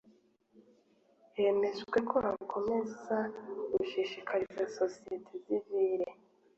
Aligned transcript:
hemejwe 1.35 1.97
ko 2.09 2.17
hakomeza 2.25 3.17
gushishikariza 3.73 4.63
sosiyete 4.79 5.31
sivile 5.43 6.07